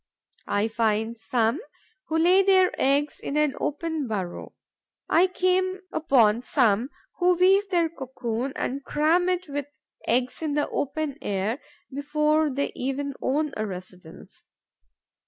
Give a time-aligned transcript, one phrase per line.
[0.47, 1.61] I find some
[2.07, 4.55] who lay their eggs in an open burrow;
[5.07, 6.89] I come upon some
[7.19, 9.67] who weave their cocoon and cram it with
[10.07, 11.61] eggs in the open air,
[11.93, 14.45] before they even own a residence.